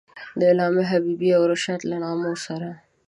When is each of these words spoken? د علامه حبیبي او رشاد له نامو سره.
د 0.39 0.41
علامه 0.51 0.83
حبیبي 0.91 1.29
او 1.37 1.43
رشاد 1.51 1.81
له 1.89 1.95
نامو 2.03 2.33
سره. 2.45 2.69